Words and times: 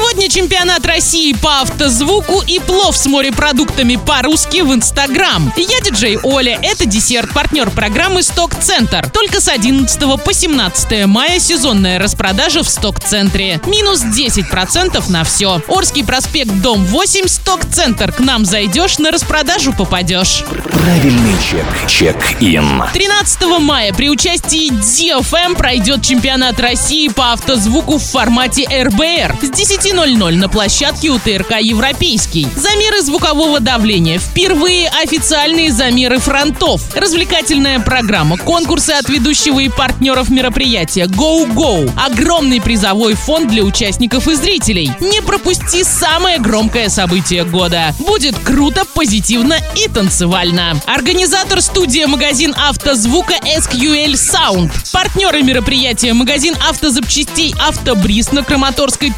último 0.00 0.09
Сегодня 0.20 0.42
чемпионат 0.42 0.84
России 0.84 1.32
по 1.32 1.60
автозвуку 1.60 2.42
и 2.46 2.58
плов 2.58 2.94
с 2.94 3.06
морепродуктами 3.06 3.96
по-русски 3.96 4.60
в 4.60 4.74
Инстаграм. 4.74 5.50
Я 5.56 5.80
диджей 5.80 6.18
Оля, 6.22 6.58
это 6.62 6.84
десерт, 6.84 7.32
партнер 7.32 7.70
программы 7.70 8.22
«Сток 8.22 8.54
Центр». 8.54 9.08
Только 9.08 9.40
с 9.40 9.48
11 9.48 9.98
по 10.22 10.34
17 10.34 11.06
мая 11.06 11.38
сезонная 11.38 11.98
распродажа 11.98 12.62
в 12.62 12.68
Сток 12.68 13.00
Центре. 13.00 13.62
Минус 13.64 14.02
10% 14.02 15.10
на 15.10 15.24
все. 15.24 15.62
Орский 15.68 16.04
проспект, 16.04 16.52
дом 16.60 16.84
8, 16.84 17.26
Сток 17.26 17.60
Центр. 17.72 18.12
К 18.12 18.18
нам 18.20 18.44
зайдешь, 18.44 18.98
на 18.98 19.12
распродажу 19.12 19.72
попадешь. 19.72 20.44
Правильный 20.70 21.34
чек. 21.50 21.64
Чек-ин. 21.88 22.84
13 22.92 23.42
мая 23.58 23.94
при 23.94 24.10
участии 24.10 24.70
DFM 24.70 25.56
пройдет 25.56 26.04
чемпионат 26.04 26.60
России 26.60 27.08
по 27.08 27.32
автозвуку 27.32 27.96
в 27.96 28.04
формате 28.04 28.66
РБР 28.68 29.38
с 29.40 29.48
10.00 29.48 30.09
на 30.16 30.48
площадке 30.48 31.08
УТРК 31.10 31.60
«Европейский». 31.60 32.48
Замеры 32.56 33.00
звукового 33.00 33.60
давления. 33.60 34.18
Впервые 34.18 34.88
официальные 34.88 35.70
замеры 35.72 36.18
фронтов. 36.18 36.82
Развлекательная 36.96 37.78
программа, 37.78 38.36
конкурсы 38.36 38.90
от 38.90 39.08
ведущего 39.08 39.60
и 39.60 39.68
партнеров 39.68 40.28
мероприятия 40.28 41.04
Go 41.04 41.46
Go. 41.54 41.90
Огромный 41.96 42.60
призовой 42.60 43.14
фонд 43.14 43.50
для 43.50 43.62
участников 43.62 44.26
и 44.26 44.34
зрителей. 44.34 44.90
Не 45.00 45.22
пропусти 45.22 45.84
самое 45.84 46.38
громкое 46.38 46.88
событие 46.88 47.44
года. 47.44 47.94
Будет 48.00 48.36
круто, 48.38 48.84
позитивно 48.94 49.54
и 49.76 49.88
танцевально. 49.88 50.80
Организатор 50.86 51.62
студия 51.62 52.08
магазин 52.08 52.52
автозвука 52.58 53.34
SQL 53.44 54.14
Sound. 54.14 54.72
Партнеры 54.92 55.42
мероприятия 55.42 56.12
магазин 56.14 56.56
автозапчастей 56.68 57.54
Автобриз 57.60 58.32
на 58.32 58.42
Краматорской 58.42 59.12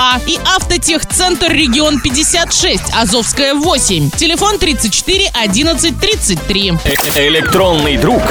33А 0.00 0.20
и 0.26 0.38
Автотехцентр 0.56 1.52
регион 1.52 2.00
56, 2.00 2.82
Азовская 2.94 3.54
8. 3.54 4.10
Телефон 4.10 4.58
34 4.58 5.30
11 5.34 6.00
33. 6.00 6.68
Электронный 7.28 7.96
друг 7.96 8.22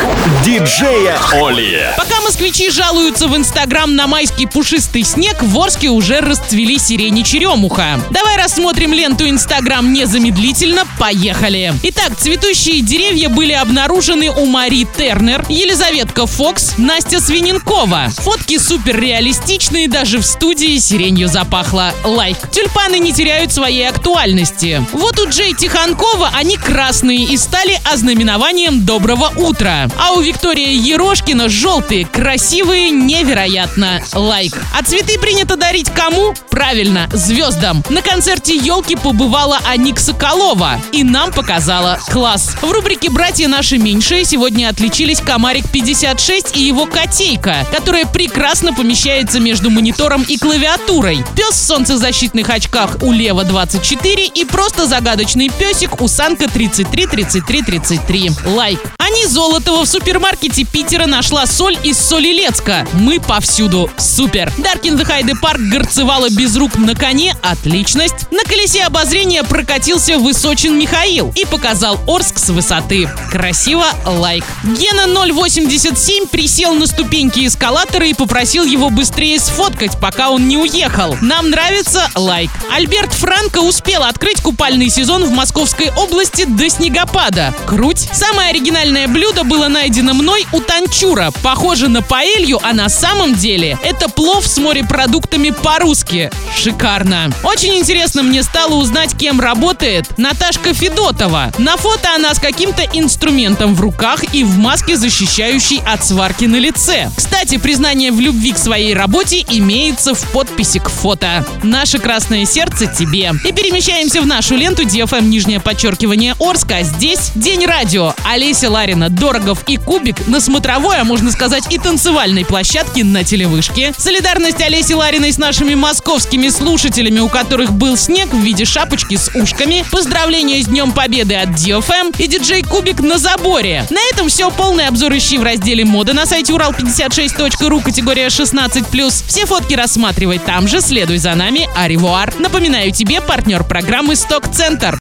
диджея 0.43 1.17
Оли. 1.33 1.93
Пока 1.97 2.21
москвичи 2.21 2.71
жалуются 2.71 3.27
в 3.27 3.35
Инстаграм 3.35 3.95
на 3.95 4.07
майский 4.07 4.47
пушистый 4.47 5.03
снег, 5.03 5.41
в 5.41 5.59
Орске 5.59 5.89
уже 5.89 6.21
расцвели 6.21 6.79
сирень 6.79 7.15
и 7.15 7.21
черемуха. 7.21 7.99
Давай 8.11 8.37
рассмотрим 8.37 8.93
ленту 8.93 9.29
Инстаграм 9.29 9.91
незамедлительно. 9.93 10.85
Поехали! 10.97 11.73
Итак, 11.83 12.13
цветущие 12.17 12.81
деревья 12.81 13.29
были 13.29 13.53
обнаружены 13.53 14.31
у 14.31 14.45
Мари 14.45 14.87
Тернер, 14.97 15.45
Елизаветка 15.49 16.25
Фокс, 16.25 16.77
Настя 16.77 17.19
Свиненкова. 17.19 18.09
Фотки 18.17 18.57
супер 18.57 18.99
реалистичные, 18.99 19.87
даже 19.87 20.19
в 20.19 20.25
студии 20.25 20.77
сиренью 20.77 21.27
запахло. 21.59 21.91
Лайк. 22.03 22.37
Тюльпаны 22.51 22.99
не 22.99 23.11
теряют 23.11 23.51
своей 23.51 23.87
актуальности. 23.87 24.85
Вот 24.93 25.19
у 25.19 25.29
Джей 25.29 25.53
Тихонкова 25.53 26.31
они 26.33 26.57
красные 26.57 27.23
и 27.25 27.37
стали 27.37 27.79
ознаменованием 27.91 28.85
доброго 28.85 29.31
утра. 29.35 29.87
А 29.97 30.13
у 30.13 30.21
Виктории 30.21 30.73
Ерошкина 30.73 31.49
желтые, 31.49 32.05
красивые, 32.05 32.91
невероятно. 32.91 34.01
Лайк. 34.13 34.53
А 34.77 34.83
цветы 34.83 35.19
принято 35.19 35.55
дарить 35.55 35.89
кому? 35.89 36.33
Правильно, 36.49 37.09
звездам. 37.11 37.83
На 37.89 38.01
концерте 38.01 38.55
елки 38.55 38.95
побывала 38.95 39.59
Аник 39.67 39.99
Соколова 39.99 40.79
и 40.91 41.03
нам 41.03 41.31
показала 41.31 41.99
класс. 42.07 42.55
В 42.61 42.71
рубрике 42.71 43.09
«Братья 43.09 43.47
наши 43.47 43.77
меньшие» 43.77 44.23
сегодня 44.23 44.69
отличились 44.69 45.19
Комарик 45.19 45.69
56 45.69 46.55
и 46.55 46.61
его 46.61 46.85
котейка, 46.85 47.65
которая 47.71 48.05
прекрасно 48.05 48.73
помещается 48.73 49.39
между 49.39 49.69
монитором 49.69 50.23
и 50.23 50.37
клавиатурой. 50.37 51.23
Пес 51.35 51.48
в 51.51 51.55
солнцезащитных 51.55 52.49
очках 52.49 52.97
у 53.01 53.11
Лева 53.11 53.43
24 53.43 54.27
и 54.27 54.45
просто 54.45 54.85
загадочный 54.85 55.49
песик 55.49 56.01
у 56.01 56.07
Санка 56.07 56.47
33 56.47 57.07
33 57.07 57.61
33. 57.61 58.31
Лайк. 58.45 58.79
Ани 58.97 59.25
Золотова 59.25 59.85
в 59.85 59.89
супермаркете 59.89 60.65
Питера 60.65 61.07
нашла 61.07 61.47
соль 61.47 61.77
из 61.83 61.97
Соль-Илецка. 61.97 62.87
Мы 62.93 63.19
повсюду. 63.19 63.89
Супер. 63.97 64.51
Даркин 64.57 64.95
the 64.95 65.05
Hyde 65.05 65.33
Park 65.35 65.59
гарцевала 65.59 66.29
без 66.29 66.55
рук 66.55 66.77
на 66.77 66.93
коне. 66.93 67.35
Отличность. 67.41 68.31
На 68.31 68.43
колесе 68.43 68.83
обозрения 68.83 69.43
прокатился 69.43 70.19
Высочин 70.19 70.77
Михаил 70.77 71.33
и 71.35 71.45
показал 71.45 71.99
Орск 72.07 72.37
с 72.37 72.49
высоты. 72.49 73.09
Красиво. 73.31 73.85
Лайк. 74.05 74.43
Гена 74.63 75.07
087 75.07 76.27
присел 76.27 76.75
на 76.75 76.85
ступеньки 76.85 77.47
эскалатора 77.47 78.05
и 78.07 78.13
попросил 78.13 78.65
его 78.65 78.89
быстрее 78.89 79.39
сфоткать, 79.39 79.99
пока 79.99 80.29
он 80.29 80.47
не 80.47 80.57
уехал. 80.57 81.15
Нам 81.39 81.51
нравится. 81.51 82.05
Лайк. 82.15 82.51
Альберт 82.69 83.13
Франко 83.13 83.59
успел 83.59 84.03
открыть 84.03 84.41
купальный 84.41 84.89
сезон 84.89 85.23
в 85.23 85.31
Московской 85.31 85.89
области 85.89 86.43
до 86.43 86.69
снегопада. 86.69 87.55
Круть. 87.65 88.09
Самое 88.11 88.49
оригинальное 88.49 89.07
блюдо 89.07 89.45
было 89.45 89.69
найдено 89.69 90.13
мной 90.13 90.45
у 90.51 90.59
Танчура. 90.59 91.31
Похоже 91.41 91.87
на 91.87 92.01
паэлью, 92.01 92.59
а 92.61 92.73
на 92.73 92.89
самом 92.89 93.35
деле 93.35 93.77
это 93.83 94.09
плов 94.09 94.45
с 94.45 94.57
морепродуктами 94.57 95.51
по-русски. 95.51 96.29
Шикарно. 96.53 97.31
Очень 97.45 97.77
интересно 97.77 98.21
мне 98.21 98.43
стало 98.43 98.73
узнать, 98.73 99.17
кем 99.17 99.39
работает 99.39 100.17
Наташка 100.17 100.73
Федотова. 100.73 101.53
На 101.57 101.77
фото 101.77 102.15
она 102.15 102.33
с 102.33 102.39
каким-то 102.39 102.83
инструментом 102.91 103.75
в 103.75 103.79
руках 103.79 104.35
и 104.35 104.43
в 104.43 104.57
маске, 104.57 104.97
защищающей 104.97 105.81
от 105.87 106.03
сварки 106.03 106.43
на 106.43 106.57
лице. 106.57 107.09
Кстати, 107.15 107.57
признание 107.57 108.11
в 108.11 108.19
любви 108.19 108.51
к 108.51 108.57
своей 108.57 108.93
работе 108.93 109.45
имеется 109.49 110.13
в 110.13 110.21
подписи 110.33 110.79
к 110.79 110.89
фото. 110.89 111.28
Наше 111.63 111.99
красное 111.99 112.45
сердце 112.45 112.87
тебе. 112.87 113.31
И 113.45 113.51
перемещаемся 113.51 114.21
в 114.21 114.25
нашу 114.25 114.55
ленту 114.55 114.83
DFM 114.83 115.25
нижнее 115.25 115.59
подчеркивание 115.59 116.35
Орска. 116.39 116.83
Здесь 116.83 117.31
День 117.35 117.65
радио. 117.65 118.13
Олеся 118.23 118.69
Ларина, 118.69 119.09
Дорогов 119.09 119.63
и 119.67 119.77
Кубик 119.77 120.27
на 120.27 120.39
смотровой, 120.39 120.97
а 120.97 121.03
можно 121.03 121.31
сказать 121.31 121.71
и 121.71 121.77
танцевальной 121.77 122.45
площадке 122.45 123.03
на 123.03 123.23
телевышке. 123.23 123.93
Солидарность 123.97 124.61
Олеси 124.61 124.93
Лариной 124.93 125.31
с 125.31 125.37
нашими 125.37 125.75
московскими 125.75 126.49
слушателями, 126.49 127.19
у 127.19 127.29
которых 127.29 127.71
был 127.71 127.95
снег 127.95 128.33
в 128.33 128.39
виде 128.39 128.65
шапочки 128.65 129.15
с 129.15 129.29
ушками. 129.35 129.85
Поздравления 129.91 130.61
с 130.63 130.65
Днем 130.65 130.91
Победы 130.91 131.35
от 131.35 131.49
DFM 131.49 132.15
и 132.17 132.27
диджей 132.27 132.63
Кубик 132.63 132.99
на 133.01 133.17
заборе. 133.17 133.85
На 133.89 133.99
этом 134.11 134.29
все. 134.29 134.49
Полный 134.49 134.87
обзор 134.87 135.15
ищи 135.15 135.37
в 135.37 135.43
разделе 135.43 135.85
мода 135.85 136.13
на 136.13 136.25
сайте 136.25 136.53
урал56.ру 136.53 137.81
категория 137.81 138.27
16+. 138.27 139.23
Все 139.27 139.45
фотки 139.45 139.75
рассматривай 139.75 140.39
там 140.39 140.67
же, 140.67 140.81
следуй 140.81 141.18
за 141.19 141.35
нами. 141.35 141.67
Аривуар. 141.75 142.33
Напоминаю 142.39 142.91
тебе, 142.91 143.21
партнер 143.21 143.63
программы 143.63 144.15
«Сток 144.15 144.51
Центр». 144.51 144.97